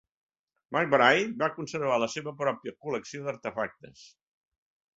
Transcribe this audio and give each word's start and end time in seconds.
McBride 0.77 1.27
va 1.41 1.49
conservar 1.59 1.99
la 2.05 2.09
seva 2.15 2.35
pròpia 2.41 2.75
col·lecció 2.87 3.25
d'artefactes. 3.29 4.05